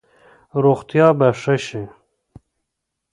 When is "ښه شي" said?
1.41-1.83